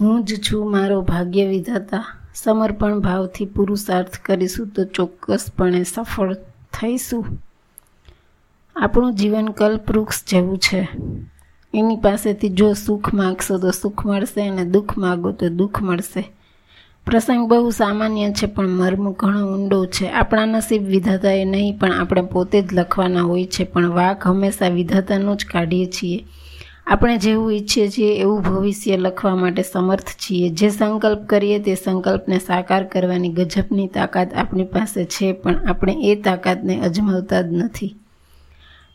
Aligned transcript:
હું 0.00 0.24
જ 0.24 0.40
છું 0.42 0.70
મારો 0.70 1.02
ભાગ્ય 1.02 1.46
વિધાતા 1.46 2.04
સમર્પણ 2.34 3.00
ભાવથી 3.00 3.44
પુરુષાર્થ 3.44 4.18
કરીશું 4.18 4.68
તો 4.68 4.84
ચોક્કસપણે 4.84 5.82
સફળ 5.82 6.34
થઈશું. 6.72 7.24
આપણું 8.76 9.14
જીવન 9.14 9.48
કલ્પવૃક્ષ 9.48 10.24
જેવું 10.28 10.58
છે. 10.58 10.88
એની 11.74 11.96
પાસેથી 11.96 12.48
જો 12.48 12.72
સુખ 12.72 13.14
માગશો 13.14 13.58
તો 13.58 13.70
સુખ 13.70 14.06
મળશે 14.06 14.48
અને 14.48 14.64
દુઃખ 14.64 14.98
માગો 14.98 15.32
તો 15.32 15.48
દુઃખ 15.48 15.82
મળશે. 15.82 16.24
પ્રસંગ 17.06 17.48
બહુ 17.48 17.70
સામાન્ય 17.70 18.30
છે 18.30 18.46
પણ 18.46 18.68
મર્મ 18.68 19.12
ઘણો 19.12 19.54
ઊંડો 19.54 19.86
છે. 19.86 20.10
આપણા 20.10 20.44
નસીબ 20.44 20.84
વિધાતાએ 20.84 21.44
નહીં 21.44 21.78
પણ 21.78 21.92
આપણે 21.92 22.22
પોતે 22.22 22.62
જ 22.62 22.68
લખવાના 22.72 23.22
હોય 23.22 23.46
છે 23.46 23.64
પણ 23.64 23.88
વાક 23.88 24.26
હંમેશા 24.26 24.68
વિધાતાનું 24.68 25.36
જ 25.36 25.44
કાઢીએ 25.44 25.86
છીએ. 25.86 26.24
આપણે 26.88 27.16
જેવું 27.16 27.52
ઈચ્છીએ 27.52 27.88
છીએ 27.88 28.14
એવું 28.14 28.42
ભવિષ્ય 28.42 28.96
લખવા 28.96 29.34
માટે 29.34 29.62
સમર્થ 29.62 30.08
છીએ. 30.08 30.48
જે 30.48 30.68
સંકલ્પ 30.68 31.26
કરીએ 31.26 31.58
તે 31.58 31.74
સંકલ્પને 31.74 32.38
સાકાર 32.38 32.84
કરવાની 32.84 33.28
ગજબની 33.28 33.86
તાકાત 33.86 34.34
આપણી 34.34 34.64
પાસે 34.64 35.04
છે, 35.04 35.32
પણ 35.32 35.66
આપણે 35.66 35.94
એ 36.02 36.14
તાકાતને 36.14 36.80
અજમાવતા 36.80 37.40
જ 37.40 37.44
નથી. 37.52 37.96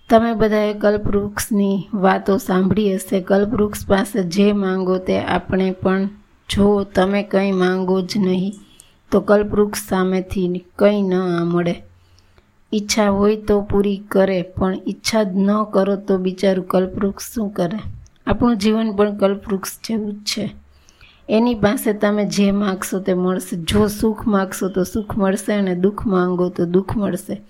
તમે 0.10 0.34
બધાએ 0.34 0.74
કલ્પવૃક્ષની 0.74 1.84
વાતો 1.94 2.38
સાંભળી 2.38 2.96
હશે. 2.96 3.22
કલ્પવૃક્ષ 3.22 3.88
પાસે 3.88 4.24
જે 4.24 4.54
માંગો 4.54 4.98
તે 4.98 5.20
આપણે 5.20 5.72
પણ 5.72 6.10
જો 6.50 6.84
તમે 6.84 7.24
કંઈ 7.24 7.52
માંગો 7.52 8.02
જ 8.02 8.18
નહીં, 8.18 8.54
તો 9.12 9.22
કલ્પવૃક્ષ 9.22 9.88
સામેથી 9.90 10.66
કંઈ 10.80 11.02
ન 11.02 11.14
મળે. 11.44 11.76
ઈચ્છા 12.74 13.10
હોય 13.10 13.36
તો 13.36 13.62
પૂરી 13.62 13.98
કરે, 13.98 14.42
પણ 14.42 14.78
ઈચ્છા 14.88 15.24
જ 15.24 15.28
ન 15.36 15.64
કરો 15.64 15.96
તો 15.96 16.18
બિચારું 16.18 16.68
કલ્પવૃક્ષ 16.68 17.34
શું 17.36 17.50
કરે? 17.50 17.80
આપણું 18.28 18.58
જીવન 18.58 18.92
પણ 18.96 19.18
કલ્પવૃક્ષ 19.18 19.78
જેવું 19.78 20.14
જ 20.14 20.16
છે. 20.16 20.56
એની 21.30 21.56
પાસે 21.56 21.94
તમે 21.94 22.26
જે 22.26 22.52
માગશો 22.52 23.00
તે 23.00 23.14
મળશે. 23.14 23.56
જો 23.56 23.88
સુખ 23.88 24.28
માગશો 24.28 24.70
તો 24.70 24.84
સુખ 24.84 25.18
મળશે 25.18 25.54
અને 25.54 25.76
દુઃખ 25.76 26.06
માંગો 26.06 26.50
તો 26.50 26.66
દુઃખ 26.66 26.98
મળશે. 26.98 27.42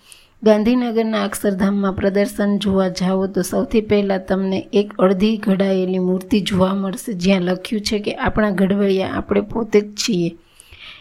ગાંધીનગરના 0.44 1.24
અક્ષરધામમાં 1.24 1.94
પ્રદર્શન 1.94 2.58
જોવા 2.58 2.88
જાઓ 2.88 3.28
તો 3.28 3.42
સૌથી 3.42 3.82
પહેલાં 3.82 4.26
તમને 4.26 4.68
એક 4.74 4.94
અડધી 5.00 5.38
ઘડાયેલી 5.38 6.00
મૂર્તિ 6.00 6.42
જોવા 6.42 6.74
મળશે. 6.74 7.14
જ્યાં 7.14 7.42
લખ્યું 7.42 7.82
છે 7.82 8.00
કે 8.00 8.16
આપણા 8.16 8.50
ઘડવૈયા 8.50 9.10
આપણે 9.10 9.42
પોતે 9.42 9.82
જ 9.82 9.96
છીએ. 9.96 10.36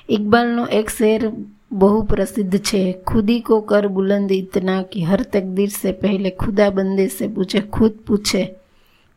ઇકબાલનો 0.08 0.66
એક 0.66 0.89
શેર 0.89 1.30
બહુ 1.72 2.02
પ્રસિદ્ધ 2.02 2.58
છે 2.58 2.92
ખુદી 3.06 3.40
કો 3.40 3.60
કર 3.60 3.88
બુલંદ 3.88 4.32
ઇતના 4.32 4.82
कि 4.82 5.02
હર 5.02 5.22
तकदीर 5.22 5.68
से 5.68 5.92
पहले 5.92 6.30
खुदा 6.30 6.70
बंदे 6.70 7.06
से 7.08 7.28
पूछे, 7.28 7.60
खुद 7.60 7.90
પૂછે 8.06 8.54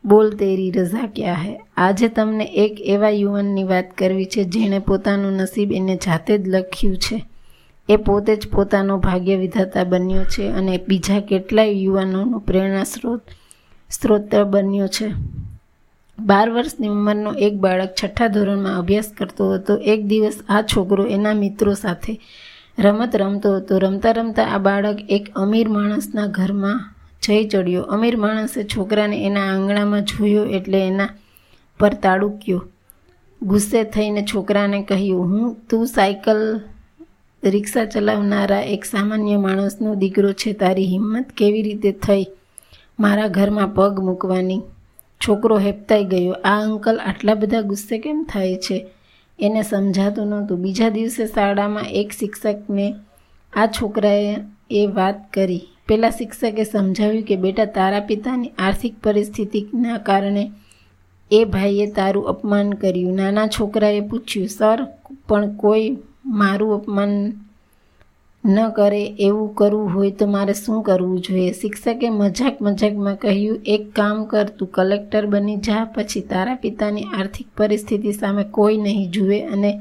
બોલ 0.05 0.31
તેરી 0.31 0.71
રઝા 0.71 1.07
ક્યાં 1.15 1.35
હે 1.35 1.59
આજે 1.77 2.07
તમને 2.07 2.43
એક 2.43 2.81
એવા 2.81 3.09
યુવાનની 3.09 3.63
વાત 3.63 3.97
કરવી 3.97 4.25
છે 4.25 4.43
જેણે 4.43 4.79
પોતાનું 4.79 5.31
નસીબ 5.31 5.71
એને 5.71 5.95
જાતે 5.95 6.37
જ 6.37 6.47
લખ્યું 6.47 6.97
છે 6.97 7.25
એ 7.89 7.95
પોતે 7.95 8.35
જ 8.35 8.47
પોતાનો 8.47 8.97
ભાગ્ય 8.97 9.35
વિધાતા 9.35 9.83
બન્યો 9.83 10.23
છે 10.23 10.49
અને 10.49 10.79
બીજા 10.87 11.19
કેટલાય 11.19 11.69
યુવાનોનો 11.69 12.39
પ્રેરણા 12.39 12.83
સ્ત્રોત 12.83 13.21
સ્ત્રોત 13.89 14.35
બન્યો 14.35 14.87
છે 14.87 15.11
બાર 16.19 16.49
વર્ષની 16.49 16.87
ઉંમરનો 16.87 17.31
એક 17.33 17.55
બાળક 17.55 17.91
છઠ્ઠા 17.93 18.27
ધોરણમાં 18.27 18.79
અભ્યાસ 18.79 19.09
કરતો 19.17 19.53
હતો. 19.53 19.73
એક 19.77 20.05
દિવસ 20.07 20.37
આ 20.49 20.61
છોકરો 20.61 21.05
એના 21.05 21.33
મિત્રો 21.33 21.73
સાથે 21.73 22.19
રમત 22.79 23.15
રમતો 23.15 23.55
હતો. 23.55 23.77
રમતા 23.77 24.11
રમતા 24.11 24.43
આ 24.43 24.57
બાળક 24.57 24.99
એક 25.09 25.31
અમીર 25.35 25.69
માણસના 25.69 26.27
ઘરમાં 26.27 26.79
જઈ 27.23 27.47
ચડ્યો. 27.47 27.81
અમીર 27.81 28.17
માણસે 28.17 28.63
છોકરાને 28.63 29.25
એના 29.25 29.47
આંગણામાં 29.53 30.03
જોયો 30.03 30.45
એટલે 30.45 30.79
એના 30.87 31.09
પર 31.79 31.93
તાડુક્યો 31.93 32.61
ગુસ્સે 33.41 33.83
થઈને 33.83 34.21
છોકરાને 34.23 34.83
કહ્યું, 34.83 35.29
હું 35.31 35.55
તું 35.69 35.87
સાયકલ 35.87 36.61
રિક્ષા 37.43 37.85
ચલાવનારા 37.85 38.61
એક 38.61 38.85
સામાન્ય 38.85 39.37
માણસનો 39.37 39.95
દીકરો 39.95 40.31
છે. 40.33 40.53
તારી 40.53 40.85
હિંમત 40.85 41.27
કેવી 41.37 41.61
રીતે 41.61 41.91
થઈ? 41.91 42.25
મારા 42.99 43.27
ઘરમાં 43.27 43.73
પગ 43.73 43.99
મૂકવાની 43.99 44.61
છોકરો 45.27 45.59
હેપતાઈ 45.59 46.03
ગયો. 46.03 46.31
આ 46.31 46.61
અંકલ 46.61 46.97
આટલા 46.97 47.33
બધા 47.33 47.61
ગુસ્સે 47.61 47.97
કેમ 47.97 48.25
થાય 48.29 48.55
છે? 48.55 48.87
એને 49.39 49.61
સમજાતું 49.61 50.27
નહોતું. 50.27 50.59
બીજા 50.59 50.89
દિવસે 50.89 51.25
શાળામાં 51.27 51.83
એક 51.83 52.11
શિક્ષકને 52.11 52.95
આ 53.53 53.67
છોકરાએ 53.67 54.35
એ 54.71 54.87
વાત 54.87 55.33
કરી. 55.33 55.61
પેલા 55.87 56.09
શિક્ષકે 56.09 56.63
સમજાવ્યું 56.63 57.23
કે, 57.23 57.35
બેટા, 57.35 57.65
તારા 57.65 57.99
પિતાની 57.99 58.47
આર્થિક 58.47 58.95
પરિસ્થિતિના 59.03 59.97
કારણે 59.97 60.51
એ 61.31 61.45
ભાઈએ 61.45 61.91
તારું 61.91 62.27
અપમાન 62.27 62.71
કર્યું. 62.71 63.15
નાના 63.15 63.47
છોકરાએ 63.47 63.99
પૂછ્યું, 63.99 64.47
સર, 64.47 64.87
પણ 65.27 65.55
કોઈ 65.55 65.97
મારું 66.25 66.73
અપમાન 66.73 67.31
ન 68.45 68.69
કરે 68.69 69.05
એવું 69.05 69.55
કરવું 69.55 69.93
હોય 69.93 70.11
તો 70.11 70.25
મારે 70.25 70.53
શું 70.53 70.83
કરવું 70.83 71.19
જોઈએ? 71.19 71.51
શિક્ષકે 71.51 72.09
મજાક 72.09 72.61
મજાકમાં 72.61 73.15
કહ્યું, 73.15 73.59
એક 73.65 73.91
કામ 73.95 74.25
કર, 74.25 74.43
તું 74.43 74.71
કલેક્ટર 74.71 75.25
બની 75.25 75.55
જા, 75.55 75.85
પછી 75.85 76.21
તારા 76.21 76.55
પિતાની 76.55 77.03
આર્થિક 77.03 77.47
પરિસ્થિતિ 77.57 78.11
સામે 78.11 78.43
કોઈ 78.43 78.77
નહીં 78.77 79.11
જુએ 79.11 79.41
અને 79.41 79.79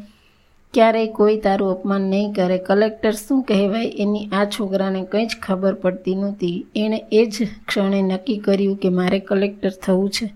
ક્યારેય 0.74 1.06
કોઈ 1.06 1.36
તારું 1.36 1.70
અપમાન 1.70 2.00
નહીં 2.00 2.32
કરે. 2.32 2.58
કલેક્ટર 2.58 3.12
શું 3.12 3.42
કહેવાય? 3.42 3.86
એની 3.86 4.28
આ 4.32 4.44
છોકરાને 4.44 5.02
કંઈ 5.02 5.26
જ 5.26 5.30
ખબર 5.42 5.74
પડતી 5.74 6.14
નહોતી. 6.14 6.66
એણે 6.76 7.04
એ 7.12 7.26
જ 7.26 7.48
ક્ષણે 7.68 8.02
નક્કી 8.02 8.38
કર્યું 8.38 8.76
કે 8.76 8.88
મારે 8.88 9.18
કલેક્ટર 9.18 9.70
થવું 9.70 10.10
છે. 10.10 10.34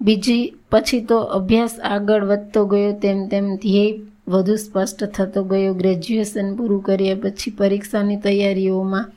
બીજી, 0.00 0.54
પછી 0.70 1.04
તો 1.04 1.18
અભ્યાસ 1.18 1.80
આગળ 1.84 2.24
વધતો 2.24 2.66
ગયો, 2.66 2.92
તેમ 2.92 3.28
તેમ 3.28 3.56
ધ્યેય 3.56 3.98
વધુ 4.30 4.56
સ્પષ્ટ 4.56 5.04
થતો 5.04 5.40
ગયો. 5.44 5.74
ગ્રેજ્યુએશન 5.74 6.48
પૂરું 6.56 6.82
કર્યા 6.82 7.22
પછી 7.22 7.50
પરીક્ષાની 7.50 8.16
તૈયારીઓમાં 8.16 9.10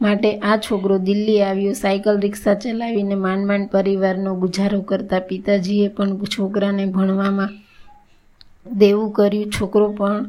માટે 0.00 0.30
આ 0.38 0.56
છોકરો 0.56 0.98
દિલ્હી 0.98 1.42
આવ્યો. 1.42 1.72
સાયકલ 1.72 2.20
રિક્ષા 2.20 2.54
ચલાવીને 2.54 3.14
માંડ 3.14 3.46
માંડ 3.46 3.70
પરિવારનો 3.70 4.34
ગુજારો 4.34 4.80
કરતા 4.80 5.20
પિતાજીએ 5.20 5.88
પણ 5.88 6.18
છોકરાને 6.24 6.84
ભણવામાં 6.86 7.48
દેવું 8.78 9.12
કર્યું. 9.12 9.52
છોકરો 9.52 9.88
પણ 9.92 10.26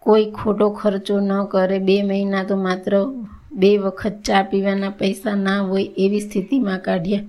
કોઈ 0.00 0.26
ખોટો 0.30 0.66
ખર્ચો 0.70 1.20
ન 1.20 1.32
કરે. 1.44 1.78
બે 1.78 2.02
મહિના 2.02 2.44
તો 2.44 2.56
માત્ર 2.56 2.92
બે 3.52 3.70
વખત 3.78 4.16
ચા 4.26 4.42
પીવાના 4.42 4.90
પૈસા 5.00 5.36
ના 5.36 5.60
હોય 5.60 5.86
એવી 5.96 6.20
સ્થિતિમાં 6.20 6.80
કાઢ્યા. 6.80 7.22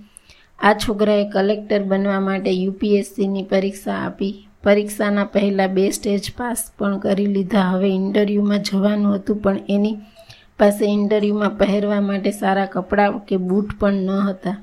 આ 0.60 0.74
છોકરાએ 0.74 1.26
કલેક્ટર 1.30 1.84
બનવા 1.84 2.20
માટે 2.20 2.52
યુપીએસસીની 2.52 3.44
પરીક્ષા 3.44 4.00
આપી. 4.08 4.34
પરીક્ષાના 4.66 5.32
પહેલાં 5.34 5.74
બે 5.78 5.86
સ્ટેજ 5.96 6.28
પાસ 6.38 6.62
પણ 6.78 7.00
કરી 7.04 7.32
લીધા. 7.36 7.66
હવે 7.72 7.90
ઇન્ટરવ્યૂમાં 8.00 8.68
જવાનું 8.70 9.16
હતું, 9.16 9.42
પણ 9.44 9.60
એની 9.76 9.96
પાસે 10.60 10.86
ઇન્ટરવ્યૂમાં 10.88 11.58
પહેરવા 11.60 12.02
માટે 12.10 12.32
સારા 12.42 12.70
કપડાં 12.74 13.20
કે 13.28 13.38
બૂટ 13.50 13.70
પણ 13.80 14.10
ન 14.10 14.30
હતા. 14.30 14.56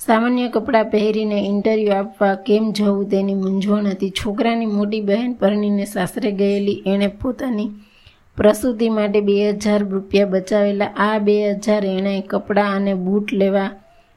સામાન્ય 0.00 0.48
કપડાં 0.54 0.90
પહેરીને 0.92 1.38
ઇન્ટરવ્યૂ 1.50 1.96
આપવા 1.98 2.34
કેમ 2.46 2.64
જવું 2.76 3.08
તેની 3.12 3.40
મૂંઝવણ 3.42 3.86
હતી. 3.92 4.12
છોકરાની 4.20 4.74
મોટી 4.76 5.02
બહેન 5.08 5.32
પરણીને 5.40 5.86
સાસરે 5.94 6.32
ગયેલી, 6.40 6.82
એણે 6.92 7.08
પોતાની 7.20 7.70
પ્રસૂતિ 8.36 8.88
માટે 8.96 9.20
બે 9.28 9.36
હજાર 9.62 9.80
રૂપિયા 9.92 10.32
બચાવેલા. 10.32 10.92
આ 11.06 11.18
બે 11.26 11.36
હજાર 11.42 11.82
એણે 11.86 12.14
કપડાં 12.32 12.72
અને 12.78 12.94
બૂટ 13.04 13.32
લેવા 13.42 13.70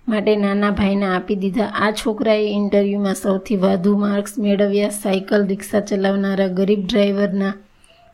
માટે 0.07 0.33
નાના 0.41 0.71
ભાઈને 0.71 1.07
આપી 1.07 1.35
દીધા. 1.43 1.71
આ 1.83 1.91
છોકરાએ 2.01 2.43
ઇન્ટરવ્યૂમાં 2.49 3.17
સૌથી 3.21 3.57
વધુ 3.63 3.95
માર્ક્સ 4.03 4.33
મેળવ્યા. 4.43 4.93
સાયકલ 4.99 5.43
રિક્ષા 5.49 5.81
ચલાવનારા 5.89 6.53
ગરીબ 6.59 6.81
ડ્રાઈવરના 6.85 7.53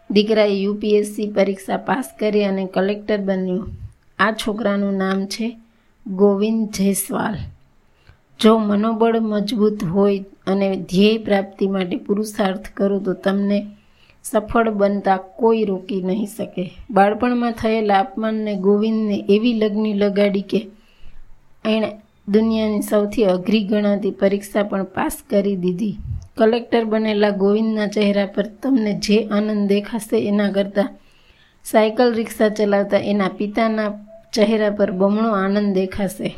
દીકરાએ 0.09 0.55
યુપીએસસી 0.55 1.27
પરીક્ષા 1.37 1.79
પાસ 1.89 2.09
કરી 2.19 2.43
અને 2.43 2.65
કલેક્ટર 2.75 3.19
બન્યું. 3.27 3.69
આ 4.19 4.31
છોકરાનું 4.43 4.97
નામ 5.03 5.21
છે 5.27 5.51
ગોવિંદ 6.05 6.65
જયસ્વાલ. 6.71 7.37
જો 8.39 8.57
મનોબળ 8.59 9.22
મજબૂત 9.31 9.87
હોય 9.93 10.19
અને 10.47 10.69
ધ્યેય 10.91 11.23
પ્રાપ્તિ 11.29 11.72
માટે 11.78 11.97
પુરુષાર્થ 12.07 12.67
કરો 12.78 12.99
તો 12.99 13.13
તમને 13.25 13.59
સફળ 14.25 14.69
બનતા 14.79 15.17
કોઈ 15.39 15.66
રોકી 15.66 16.01
નહીં 16.09 16.29
શકે. 16.37 16.72
બાળપણમાં 16.91 17.59
થયેલા 17.61 18.05
અપમાનને 18.05 18.53
ગોવિંદને 18.67 19.25
એવી 19.35 19.59
લગ્ની 19.61 19.99
લગાડી 20.03 20.49
કે 20.53 20.61
દુનિયાની 22.35 22.90
સૌથી 22.90 23.26
અઘરી 23.34 23.64
ગણાતી 23.70 24.14
પરીક્ષા 24.22 24.64
પણ 24.70 24.88
પાસ 24.96 25.16
કરી 25.30 25.58
દીધી. 25.64 25.96
કલેક્ટર 26.38 26.85
બનેલા 26.91 27.34
ગોવિંદના 27.41 27.90
ચહેરા 27.96 28.30
પર 28.35 28.47
તમને 28.62 28.94
જે 29.06 29.18
આનંદ 29.38 29.68
દેખાશે 29.72 30.18
એના 30.30 30.52
કરતાં 30.56 30.90
સાયકલ 31.66 32.09
રિક્ષા 32.20 32.50
ચલાવતા 32.58 33.06
એના 33.12 33.32
પિતાના 33.40 33.91
ચહેરા 34.35 34.74
પર 34.80 34.91
બમણો 35.00 35.30
આનંદ 35.41 35.72
દેખાશે. 35.80 36.30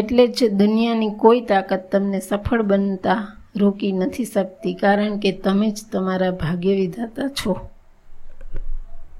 એટલે 0.00 0.24
જ 0.36 0.38
દુનિયાની 0.60 1.14
કોઈ 1.22 1.42
તાકાત 1.50 1.84
તમને 1.92 2.20
સફળ 2.20 2.62
બનતા 2.70 3.20
રોકી 3.60 3.92
નથી 4.00 4.30
શકતી, 4.34 4.74
કારણ 4.82 5.14
કે 5.22 5.30
તમે 5.44 5.68
જ 5.76 5.78
તમારા 5.92 6.38
ભાગ્ય 6.42 6.74
વિધાતા 6.80 7.28
છો. 7.38 7.52